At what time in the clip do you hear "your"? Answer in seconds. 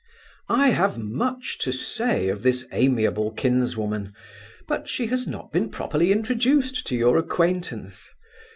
6.95-7.19